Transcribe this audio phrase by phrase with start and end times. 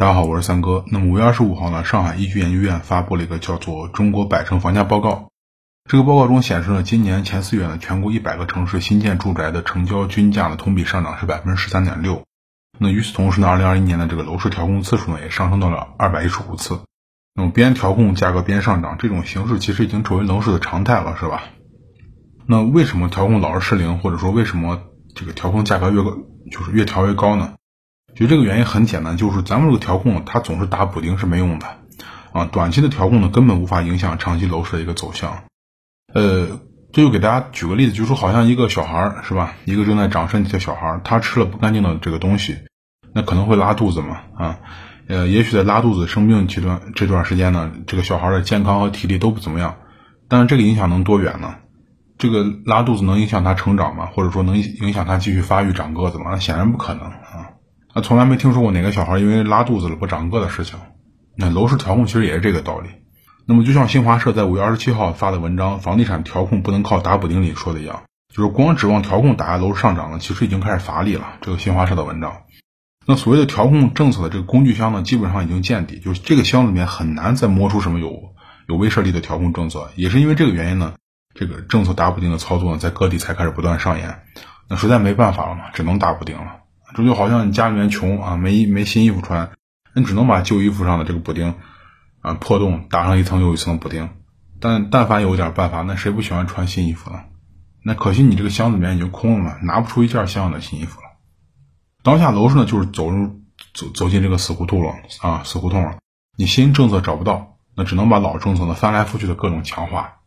[0.00, 0.82] 大家好，我是三哥。
[0.86, 5.10] 那么五月二十五号呢，上海易居研究院发布了一个叫做《中国百城房价报告》。
[5.90, 12.22] 这个报告中显示呢，今年前四月呢，全国一百个城市新建住宅的成交均价呢，同比上涨是百分之十三点六。
[12.78, 16.80] 那与此同时呢，二零二一年的这个楼市调控次数呢，也上升到了二百一十五次。
[17.34, 21.42] 那么边调控价格边上涨，这种形式其实已经成为楼市的常态了，是吧？
[22.46, 24.80] 那为什么调控老是失灵，或者说为什么
[25.14, 26.16] 这个调控价格越高，
[26.50, 27.52] 就是越调越高呢？
[28.14, 31.66] 其实这个原因很简单，就是咱们这个调控它总是打补丁是没用的，
[32.32, 35.44] 啊，短期的调控呢根本无法影响长期楼市的一个走向。
[36.12, 36.60] 呃，
[36.92, 42.58] 这就给大家举个例子，就说好像一个小孩是吧，一个正在长身体的小孩，他吃了不干净的这个东西，
[43.14, 44.58] 那可能会拉肚子嘛，啊，
[45.06, 49.76] 呃，也许在拉肚子生病这段这段时间呢，这个小孩的健康和体力都不怎么样，
[50.28, 51.54] 但是这个影响能多远呢？
[52.18, 54.08] 这个拉肚子能影响他成长吗？
[54.12, 56.26] 或者说能影响他继续发育长个子吗？
[56.32, 57.49] 那显然不可能啊。
[57.94, 60.78] 那从来没听说过哪个小孩因为拉肚子了不长个的事情。
[61.36, 62.88] 那楼市调控其实也是这个道理。
[63.46, 68.02] 那么就像新华社在五月二十七号发的文章《房地产调控不能靠打补丁》里说的一样，
[68.32, 71.34] 就是光指望调控打压楼市上涨呢，其实已经开始乏力了。
[71.40, 72.42] 这个新华社的文章。
[73.06, 78.34] 那所谓的调控政策的这个工具箱呢，基本上已经见底，就是这个箱子里面很难再摸出什么有
[78.68, 79.90] 有威慑力的调控政策。
[79.96, 80.94] 也是因为这个原因呢，
[81.34, 84.20] 这个政策打补丁的操作呢，在各地才开始不断上演。
[84.68, 86.59] 那实在没办法了嘛，只能打补丁了。
[86.94, 89.50] 这就好像你家里面穷啊，没没新衣服穿，
[89.94, 91.54] 你只能把旧衣服上的这个补丁
[92.20, 94.08] 啊破洞打上一层又一层的补丁。
[94.60, 97.20] 但但凡有点办法，那谁不喜欢穿新衣服呢？
[97.82, 101.06] 那可惜你这个箱子里面已经空了嘛，拿不出一件像样的新衣服了。
[102.02, 103.40] 当下楼市呢，就是走入
[103.72, 105.96] 走走进这个死胡同了啊，死胡同了。
[106.36, 110.19] 你新政策找不到，那只能把老政策呢翻来覆去的各种强化。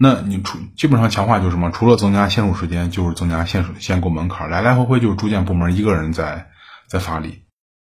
[0.00, 1.72] 那你除基本上强化就是什么？
[1.72, 6.46] 除了增加限售时间，就是增加限限购门槛，来来回回就是住建部门一个人在
[6.86, 7.42] 在发力。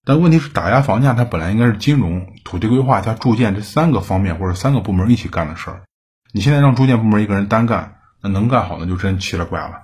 [0.05, 5.81] 但问题是打压房价，它本来应该是金融、土地规划加住建这三个方面或者三个部门一起干的事儿。
[6.31, 9.81] 你现在让住建部门一个人单干，那能干好那就真奇了怪了。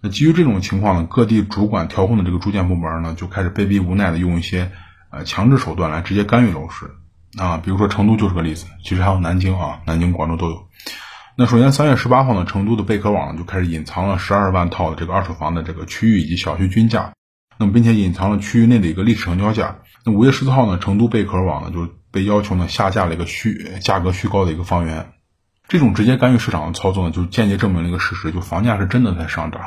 [0.00, 4.70] 那基于这种情况呢，各地主管调控的这个住建部门呢，就开始被逼无奈的用一些
[5.10, 6.86] 呃强制手段来直接干预楼市
[7.36, 10.66] 啊，比如说成都就是个例子，其实还有南京啊，南京、广州都有。
[11.40, 17.12] 那首先，三月十八号呢，成都的贝壳网就开始隐藏了十二万套的这个二手房的这个区域以及小区均价，
[17.60, 19.78] 那么并且隐藏了区域内的一个历史成交价。
[20.04, 25.12] 那五月十四号呢，成都贝壳网呢就被要求呢下架了一个虚价格虚高的一个房源。
[25.68, 29.60] 这种直接干预市场的操作呢，就间接证明了一个事实，就房价是真的在上涨。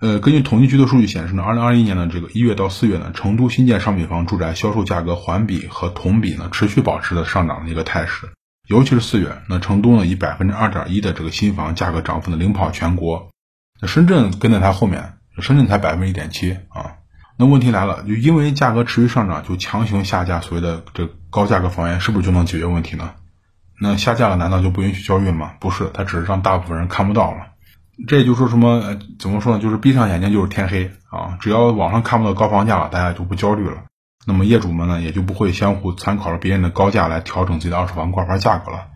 [0.00, 8.30] 呃，根据统计局的数据显示呢，二零二一年的这个一月到四月呢，成都新建商品房住宅销售价格环比和同比呢持续保持着上涨的一个态势。
[8.66, 13.30] 尤其是四月，那成都呢以百分之二点一的这个新房价格涨幅呢领跑全国，
[13.80, 16.96] 那深圳跟在它后面，深圳才百分之一点七啊。
[17.36, 23.12] 那问题来了，就因为价格持续上涨，就强行下架所谓的这高价格房源，是不是就能解决问题呢？
[23.80, 25.54] 那下架了，难道就不允许交易吗？
[25.58, 27.38] 不是，它只是让大部分人看不到了。
[28.08, 28.96] 这也就说什么？
[29.18, 29.62] 怎么说呢？
[29.62, 31.36] 就是闭上眼睛就是天黑啊！
[31.40, 33.84] 只要网上看不到高房价了，大家就不焦虑了。
[34.26, 38.88] 那么业主们呢，也就不会相互参考了别人的高价来调整自己的二手房挂牌价格了。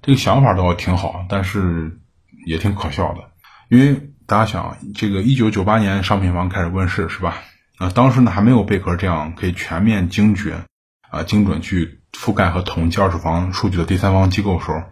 [0.00, 2.00] 这个想法倒挺好，但是
[2.46, 3.20] 也挺可笑的。
[3.68, 7.36] 因为大家想，这个一九九八年商品房开始问世是吧？
[7.78, 10.64] 啊，当时呢还没有贝壳这样可以全面精准
[11.10, 14.82] 啊精准去覆盖和统计二手房数据的第三方机构的时候，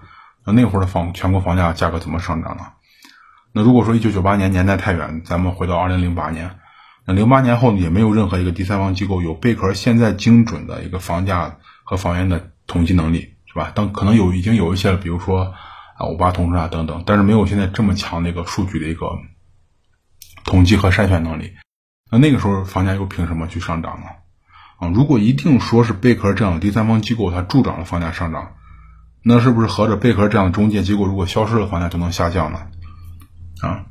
[0.45, 2.65] 那那会儿的房全国房价价格怎么上涨呢？
[3.53, 6.59] 那如果说一九九八年年代太远，咱们回到二零零八年。
[7.05, 13.73] 那零八年后呢，也没有任何一个第三方机构有贝壳现在精准的一个房价和房源的统计能力，是吧？
[13.75, 15.53] 当可能有已经有一些了，比如说
[15.97, 19.07] 啊五八同城啊等等，但是没有现在这么强的一个数据的一个
[20.45, 21.55] 统计和筛选能力。
[22.09, 24.07] 那那个时候房价又凭什么去上涨呢？
[24.79, 28.53] 啊，如果一定说是贝壳这样的第三方机构它助长了房价上涨，
[29.25, 32.61] 那是不是合着贝壳这样的中介机构如果消失了，房价就能下降呢？
[33.61, 33.87] 啊，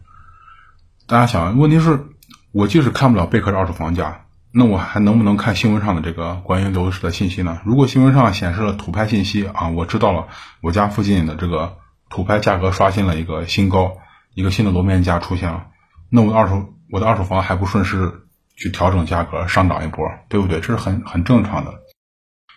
[1.07, 2.05] 大家想，问题是？
[2.53, 7.61] 我即使看不了贝壳的二手房价，那我还能不能看新闻上的这个关于楼市的信息呢？
[7.63, 10.27] 如果新闻上显示了土拍信息啊，我知道了，
[10.61, 11.77] 我家附近的这个
[12.09, 13.93] 土拍价格刷新了一个新高，
[14.33, 15.67] 一个新的楼面价出现了，
[16.09, 18.25] 那我的二手我的二手房还不顺势
[18.57, 20.59] 去调整价格上涨一波，对不对？
[20.59, 21.73] 这是很很正常的，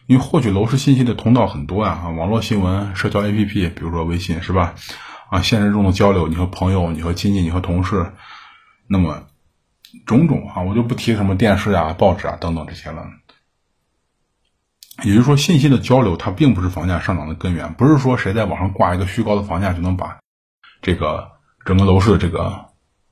[0.08, 4.74] 因为获取楼市信息的通道很多呀，啊，网络新闻、社交 APP，比如说微信是吧？
[5.30, 8.12] 啊，现实中的交流，你和朋友、你和亲戚、你和同事，
[8.88, 9.22] 那么。
[10.06, 13.06] 种种啊，我就不提什么电视啊、报纸啊等等这些了。
[15.02, 20.18] 也就是说，信息的交流它并不是房价上涨的根源，不是说谁在网上挂一个虚高的房价就能把
[20.82, 21.32] 这个
[21.64, 22.66] 整个楼市的这个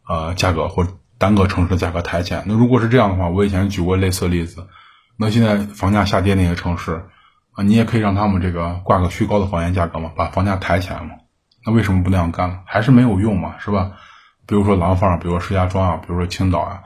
[0.08, 0.86] 呃价格或
[1.18, 2.44] 单个城市的价格抬起来。
[2.46, 4.68] 那如果是这样的话，我以前举过类似的例子。
[5.16, 7.04] 那现在房价下跌那些城市
[7.52, 11.16] 啊，你也可以让他们这个挂个虚高的房源价格嘛，把房价抬起来嘛。
[11.66, 12.60] 那为什么不那样干了？
[12.64, 13.92] 还是没有用嘛，是吧？
[14.46, 16.82] 比如说廊坊，比如说石家庄啊，比如说青岛啊，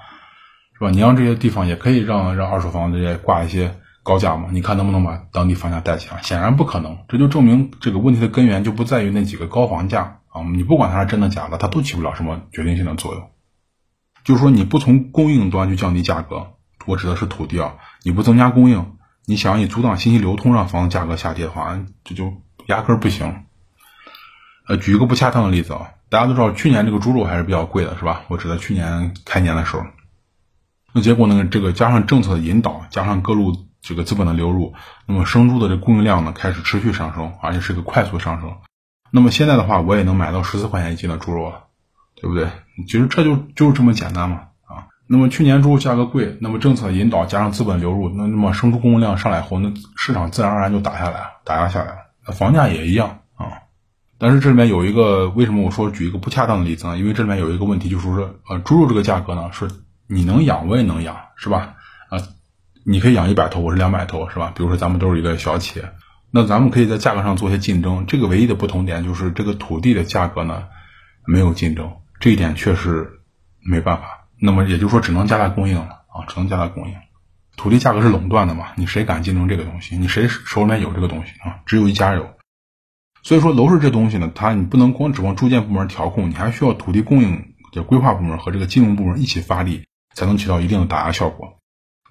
[0.78, 0.90] 是吧？
[0.90, 4.48] 你让这些地方也可以让让二手房这些挂一些高价嘛？
[4.52, 6.20] 你看能不能把当地房价带起来？
[6.22, 10.42] 显然不可能，这就证明这个问题的根源就不在于那几个高房价啊！
[10.54, 13.30] 你不管它是真的假的，它都起不了什么决定性的作用。
[14.24, 16.54] 就是说，你不从供应端去降低价格，
[16.86, 22.32] 我指的是土地啊，你不增加供应，你想以阻挡信息流通让房子价格下跌的话，这就
[22.66, 23.44] 压根儿不行。
[24.68, 28.22] 呃，举一个不恰当的例子啊，大家都知道去年这个猪肉还是比较贵的，是吧？
[28.28, 29.84] 我指的去年开年的时候，
[30.94, 34.72] 那结果呢，这个加上政策的引导，加上各路这个资本的流入，
[35.06, 38.50] 那么生猪的这供应量呢开始持续上升，而且是个快速上升。
[39.10, 41.64] 那么现在的话，我也能买到十四块钱一斤的猪肉了，
[42.14, 42.48] 对不对？
[42.86, 44.88] 其实这就就是这么简单嘛，啊。
[45.06, 51.98] 那么去年猪肉价格贵，那么政策引导加上资本流入，那那么生猪供应量上来后，那市场自然而然就打下来了，打压下来了。
[52.26, 53.18] 那房价也一样。
[54.18, 56.96] 但是这里面有一个为什么我说举一个不恰当的例子呢？
[56.96, 59.68] 因为这里面有一个问题，就是说，呃，猪肉这个价格呢，是
[60.06, 61.74] 你能养我也能养，是吧？
[62.08, 62.18] 啊，
[62.84, 64.52] 你可以养一百头，我是两百头，是吧？
[64.56, 65.92] 比如说咱们都是一个小企业，
[66.30, 68.06] 那咱们可以在价格上做些竞争。
[68.06, 70.64] 这个唯一的不同点就是这个土地的价格呢
[71.26, 73.20] 没有竞争，这一点确实
[73.60, 74.28] 没办法。
[74.40, 76.94] 那么也就是说，只能加大供应了啊，只能加大供应。
[77.58, 78.68] 土地价格是垄断的嘛？
[78.76, 79.98] 你谁敢竞争这个东西？
[79.98, 81.60] 你谁手里面有这个东西啊？
[81.66, 82.35] 只有一家有。
[83.26, 89.82] 所以说楼市这东西呢，它你不能光指望住建部门调控，你还需要土地供应的规划部门和这个金融部门一起发力，
[90.14, 91.58] 才能起到一定的打压效果。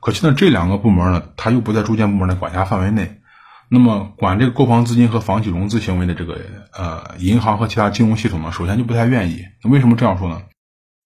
[0.01, 3.21] 可惜呢，这两个部门呢，它又不在住建部门的管辖范围内。
[3.69, 6.37] 那么管这个购房资金和房企融资行为的这个
[6.77, 9.45] 呃银行和其他金融系统呢，首先就不太愿意。
[9.63, 10.41] 为什么这样说呢？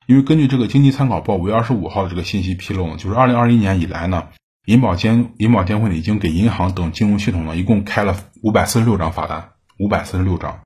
[0.08, 4.30] 因为根据这个经济参考报五月二十五号的这个信息披露呢，就是二零二一年以来呢，
[4.66, 9.52] 银保监银保监会呢已经给银行等金融系统呢一共开了五百四十六张罚单。
[9.80, 10.60] 五百四十六张，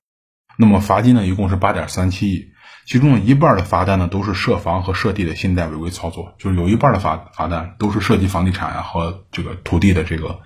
[0.57, 2.47] 那么罚金呢，一共是八点三七亿，
[2.87, 10.39] 其中一半的罚单呢都是涉房和涉地的信贷违规操作，就是有一半的罚罚单都是涉及房地产啊和这个土地的这个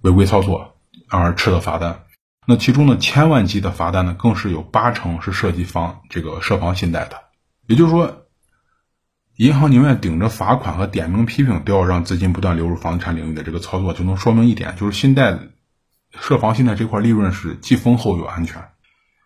[0.00, 0.78] 违规操作
[1.10, 2.04] 而吃的罚单。
[2.46, 7.22] 那其中呢，千万级的罚单呢，更是有八成是涉及房这个涉房信贷的。
[7.66, 8.22] 也就是说，
[9.36, 15.38] 银行宁愿顶着罚款和点名批评，都要让资金不断流入房地产领域的这个操作，就能说明一点，就是信贷。
[16.18, 18.64] 涉房信贷这块利润是既丰厚又安全。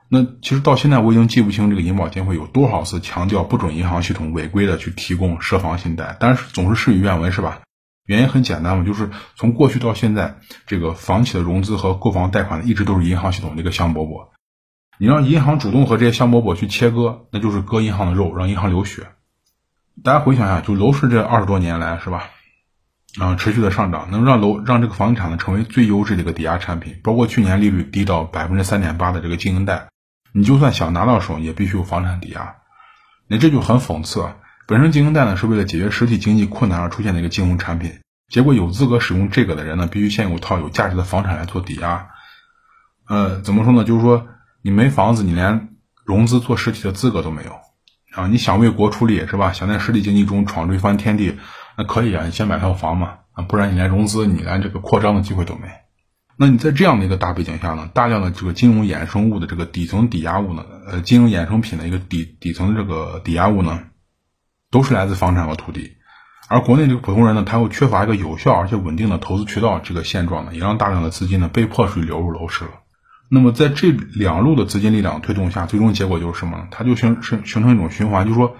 [0.08, 7.60] 那其实到现在我已经记不清这个银保监会有多少次强调不准银行系统违规的去提供涉房信贷，但是总是事与愿违，是吧？
[8.04, 10.36] 原因很简单嘛，就是从过去到现在，
[10.68, 14.28] 这个房企的融资和购房贷款一直都是银行系统的一个香饽饽。
[14.98, 19.08] 你让银行主动和这些香饽饽去切割，那就是割银行的肉，让银行流血。
[20.04, 22.30] 大家回想一下，就楼市这二十多年来，是吧？
[23.18, 29.88] 啊，持续的上涨能让楼让这个房地产呢成为最优质的一个抵押产品，包括去年利率低到百分之三点八的这个经营贷，
[30.32, 32.56] 你就算想拿到手，也必须有房产抵押。
[33.26, 34.36] 那这就很讽刺啊！
[34.66, 42.08] 本身经营贷呢是为了解决实体经济困难而出现的一个金融产品，结果有资格使用这个的人呢，必须先有套有价值的房产来做抵押。
[43.08, 43.84] 呃，怎么说呢？
[43.84, 44.26] 就是说
[44.60, 45.70] 你没房子，你连
[46.04, 47.52] 融资做实体的资格都没有
[48.14, 48.26] 啊！
[48.26, 49.52] 你想为国出力是吧？
[49.52, 51.38] 想在实体经济中闯出一番天地。
[51.78, 55.68] 那可以啊，你先买套房嘛，啊，不然你连融资、你连这个扩张的机会都没。
[56.38, 63.84] 那你在这样的一个大背景下呢，大量的这个金融衍生物的这个底层抵押物呢，呃，金融衍生品的一个底底层这个抵押物呢，
[64.70, 65.92] 都是来自房产和土地。
[66.48, 72.70] 而国内这个普通人呢，他又缺乏一个有效而且稳定的投资渠道，这个现状呢，也让大量的资金呢被迫去流入楼市了。
[73.28, 76.68] 那么在这两路的资金力量推动下，最终结果就是什么呢？
[76.70, 78.56] 它就形形形成一种循环，就是说。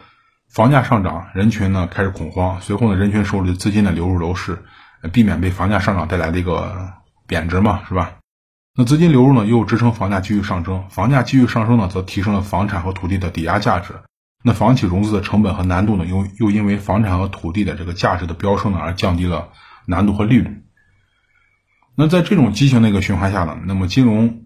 [0.48, 4.64] 房价上涨，人群呢开始恐慌，随后呢，人群手里的资金呢流入楼市，
[5.12, 6.92] 避免被房价上涨带来的一个
[7.26, 8.12] 贬值嘛，是吧？
[8.78, 13.94] 那资金流入呢，又支撑房价继续上升，房价继续上升呢，则提升了房产和土地的抵押价值。
[14.42, 19.48] 那房企融资的成本和难度呢，又又因为房产和土地的这个价值的飙升呢，而降低了
[19.86, 20.62] 难度和利率。
[21.96, 24.44] 那在这种畸形的一个循环下呢，那么金融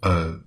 [0.00, 0.40] 呃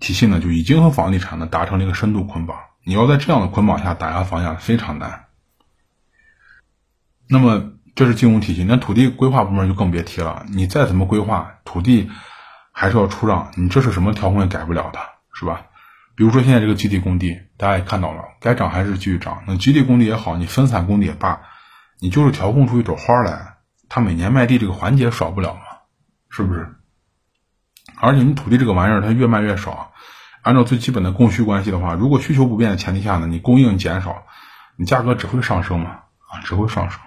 [0.00, 2.56] 体系呢，就已经和房地产呢达成了一个深度捆绑。
[2.84, 5.26] 你要在这样的捆绑下打压房价非常难。
[7.28, 10.44] 那么这是金融体系，那土地规划部门就更别提了。
[10.48, 12.10] 你再怎么规划，土地
[12.72, 14.98] 还是要出让，你这是什么调控也改不了的，
[15.32, 15.66] 是吧？
[16.16, 19.42] 比如说现在这个集体工地，大家也看到了，该涨还是继续涨。
[19.46, 21.40] 那集体工地也好，你分散工地也罢，
[21.98, 23.56] 你就是调控出一朵花来，
[23.88, 25.60] 它每年卖地这个环节少不了嘛，
[26.28, 26.74] 是不是？
[28.00, 29.92] 而且你土地这个玩意儿，它越卖越少。
[30.42, 34.24] 按照最基本的供需关系的话，如果需求不变的前提下呢，你供应减少，
[34.76, 35.90] 你价格只会上升嘛？
[35.90, 37.00] 啊，只会上升。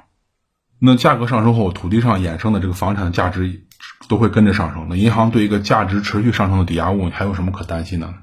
[0.80, 3.66] 那价格上升后，土地上衍生的这个房产的价值
[4.08, 4.88] 都会跟着上升。
[4.90, 8.14] 那银行对一个价值持续上升的抵押物你还有什么可担心的？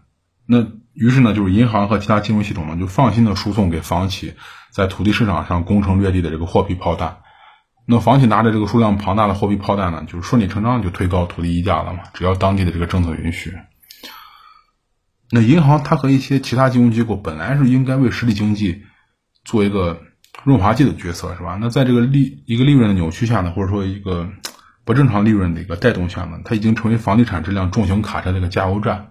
[0.46, 4.34] 那于是呢，就是银行和其他金融系统呢，就放心的输送给房企
[4.70, 7.18] 在土地市场上攻城略地的这个货币炮弹。
[7.86, 12.00] 那房企拿着这个数量庞大的货币炮弹呢，就是顺理成章就推高土地溢价了嘛。
[12.14, 13.56] 只要当地的这个政策允许。
[15.30, 18.82] 那银行它和一些其他金融机构本来是应该为实体经济
[19.44, 20.00] 做一个
[20.44, 21.56] 润滑剂的角色，是吧？
[21.60, 24.28] 那在这个利一个利润的扭曲下呢，或者说一个
[24.84, 29.10] 不正常利润的一个带动下呢，它已经成为房地产这辆重型卡车的一个加油站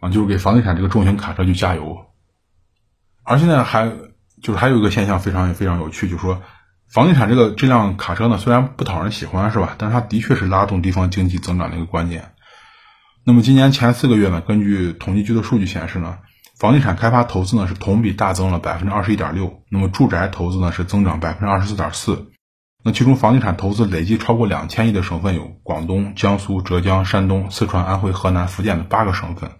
[0.00, 2.06] 啊，就是给房地产这个重型卡车去加油。
[3.22, 3.92] 而现在还
[4.42, 6.42] 就是还有一个现象非常非常有趣，就是说
[6.90, 9.76] 房地产这个这辆卡车呢，虽然不讨人喜欢，是吧？
[9.78, 12.32] 但是它的确是拉动地方经济增长的一个关键。
[13.24, 16.18] 那么今年前四个月呢，根据统计局的数据显示呢，
[16.58, 22.32] 房地产开发投资呢是同比大增了百分之二十一点六，那么住宅投资呢是增长百分之二十四点四，
[22.82, 29.52] 那其中房地产投资累计超过两千亿的省份有广东、江苏、浙江、山东、四川、安徽、河南、福建的八个省份，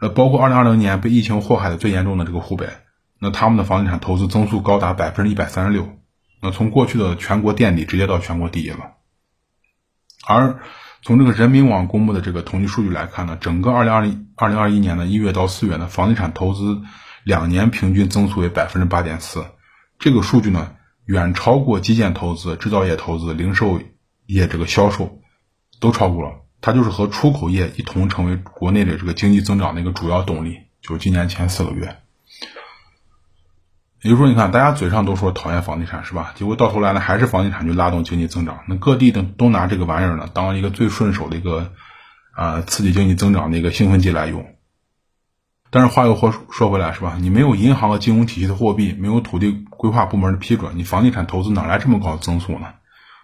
[0.00, 2.68] 呃，包括二零二零年被疫情祸害的最严重的这个湖北，
[3.18, 5.88] 那他们的房地产投资增速高达百分之一百三十六，
[6.40, 8.92] 那从过去的全国垫底直接到全国第一了，
[10.24, 10.60] 而。
[11.04, 16.80] 从这个人民网公布的这个统计数据来看呢，整个二零二零二零二一年的一月到四月呢，房地产投资
[17.24, 19.44] 两年平均增速为百分之八点四，
[19.98, 20.74] 这个数据呢
[21.06, 23.80] 远超过基建投资、制造业投资、零售
[24.26, 25.18] 业这个销售
[25.80, 31.96] 都超过了，它就是和出口业一同成为国内的这个经济增长的一个主要动力，就是今年前四个月。
[34.02, 36.32] 也就是说，你看，大家嘴上都说讨厌房地产，是吧？
[36.34, 38.64] 结果到头来呢，还是房地产去拉动经济增长。
[38.66, 41.72] 那各地的都拿这个玩意儿呢，当一个最顺手的一个
[42.34, 44.44] 啊刺激经济增长的一个兴奋剂来用。
[45.70, 47.16] 但是话又说说回来，是吧？
[47.20, 52.74] 你没有银行和金融体系的货币，没有土地规划部门的批准，你房地产投资哪来这么高的增速呢？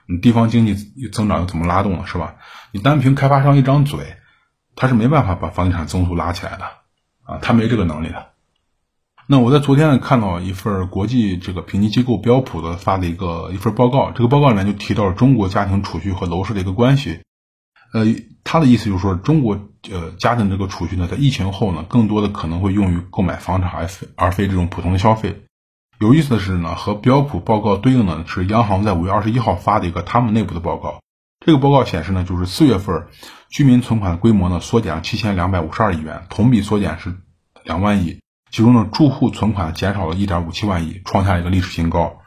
[0.06, 0.76] 你地方经济
[1.12, 2.04] 增长又怎么拉动呢？
[2.06, 2.36] 是吧？
[2.70, 4.16] 你单凭开发商一张嘴，
[4.76, 6.64] 他是没办法把房地产增速拉起来的
[7.24, 8.28] 啊，他没这个能力的。
[9.30, 17.20] 那我在昨天呢看到一份国际这个评级机构标普的发的一个一份报告，这个报告里面就提到了中国家庭储蓄和楼市的一个关系。
[17.92, 18.06] 呃，
[18.42, 25.42] 他的意思就是说，中国呃家庭这个储蓄呢，在疫情后呢，更多的可能会用于购买房产，而非而非这种普通的消费。
[26.00, 31.00] 有意思的是呢，和标普报告对应的是央行在五月二十一号发的一个他们内部的报告。
[31.44, 33.08] 这个报告显示呢，就是四月份
[33.50, 37.14] 居民存款规模呢缩减了七千两百五十二亿元，同比缩减是
[37.62, 38.20] 两万亿。
[38.50, 42.20] 其中呢，住户存款减少了1.57万亿，创下一个历史新高，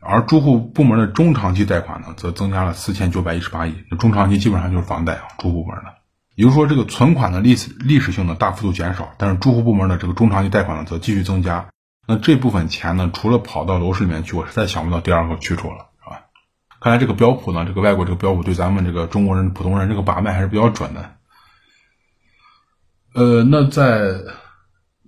[0.00, 3.84] 而住户部门的中长期贷款呢，则增加了4918亿。
[3.90, 5.94] 那中长期基本上就是房贷啊，住户部门的。
[6.34, 11.68] 也就是说，这个存款的历史历史性的大幅度减少，但是住户部门的这个中长期贷款呢，则继续增加。
[12.06, 16.22] 那这部分钱呢，除了跑到楼市里面去，我实在想不到第二个去处了，是吧？
[16.80, 21.14] 看来这个标普呢，这个外国这个标普对咱们这个中国人普通人这个把脉还是比较准的。
[23.14, 24.20] 呃，那在。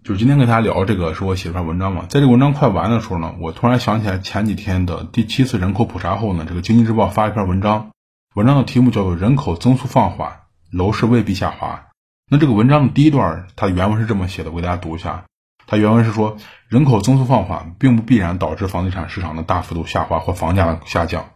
[0.02, 2.07] 就是今天跟大家聊这个，是我写一篇文章嘛。
[2.09, 7.90] 在这个文章快完的时候呢，我突然想起来前几天的第七次人口普查后呢，这个经济日报发一篇文章，
[8.35, 10.40] 文章的题目叫做“人口增速放缓，
[10.73, 11.88] 楼市未必下滑”。
[12.33, 15.25] 那这个文章的第一段，它原文是这么写的，我给大家读一下。
[15.66, 16.38] 它原文是说，
[16.69, 21.26] 人口增速放缓，并不必然导致房地产市场的大幅度下滑或房价的下降。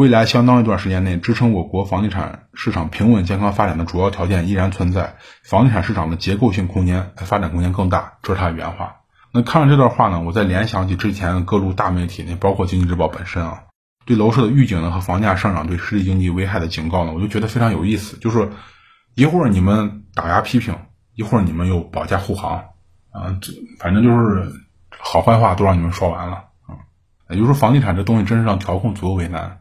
[0.00, 9.02] 未来相当一段时间内，支撑我国房地产市场平稳健康发展的主要条件依然存在，房地产市场的结构性空间发展空间更大，这是他的原话。
[9.30, 13.64] 那看了这段话呢，我再联想起之前各路大媒体，那包括经济日报本身啊，
[14.06, 18.16] 对楼市的预警呢和房价上涨对实体经济危害的警告呢，我就觉得非常有意思。
[18.16, 18.48] 就是
[19.14, 20.74] 一会儿你们打压批评，
[21.14, 22.52] 一会儿你们又保驾护航
[23.12, 24.50] 啊，这反正就是
[24.98, 26.72] 好坏话都让你们说完了啊。
[27.28, 29.59] 也就是说，房地产这东西真是让调控足够为难。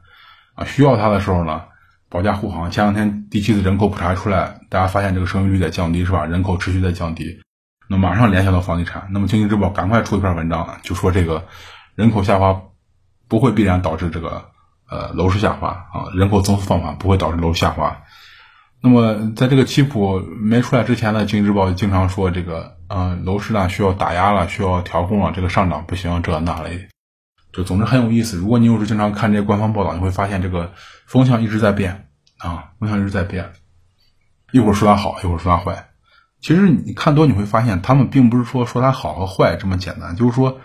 [0.65, 1.63] 需要它的时候呢，
[2.09, 2.71] 保驾护航。
[2.71, 6.25] 前两天第七次人口普查出来，大家发现这个生育率在降低，是吧？
[6.25, 7.39] 人口持续在降低，
[7.87, 9.07] 那马上联想到房地产。
[9.11, 11.45] 那么经济日报赶快出一篇文章，就说这个
[11.95, 12.61] 人口下滑
[13.27, 14.45] 不会必然导致这个
[14.89, 18.01] 呃楼市下滑啊，人口增速放缓不会导致楼市下滑。
[18.81, 26.87] 那么在这个七普没出来之前呢，经济日报经常说这个嗯楼市呢需要打压了，需要调控了，这个上涨不行，这那嘞。
[27.51, 28.37] 就总之很有意思。
[28.37, 30.73] 如果你有时经常看这些官方报道，你会发现这个
[31.07, 33.51] 风向一直在变啊，风向一直在变。
[34.51, 35.89] 一会儿说它好，一会儿说它坏。
[36.41, 40.61] 其实你看多，你会发现他们并不是说说它好和坏这么简单，就是说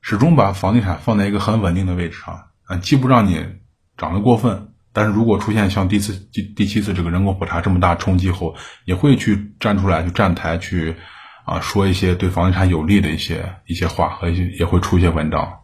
[0.00, 3.44] 始终把房地产放在一个很稳定的位置上啊，既不让你
[3.96, 8.56] 涨得过分，但是如果出现像第四第第七次这个人口普查这么大冲击后，
[8.86, 10.96] 也会去站出来去站台去
[11.44, 15.59] 啊说一些对房地产有利的一些一些话和一些也会出一些文章。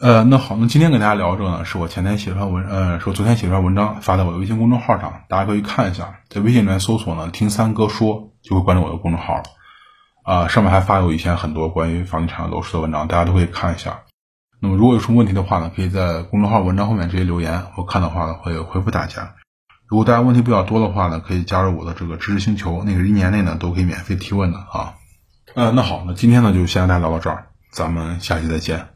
[0.00, 9.42] 呃，那好，那今天跟大家聊这个呢，是我前天写一篇文，呃，是我昨天写一篇文章发在我的微信公众号上，大家可以看一下，在微信里面搜索呢“听三哥说”，就会关注我的公众号了。
[10.24, 14.00] 啊，上面还发有以前很多关于房地产楼市的文章，大家都可以看一下。
[14.58, 19.34] 那么如果有什么问题的话呢，可以在公众号文章后面直接留言，我看的话呢会回复大家。
[19.86, 24.94] 如果大家问题比较多的话呢，可以加入我的这个知识星球，那个一年内呢都可以免费提问的啊。
[25.54, 28.86] 呃，那好，那今天呢就先跟大家聊到这儿，咱们下期再见，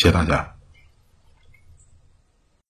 [0.00, 0.59] 谢谢大家。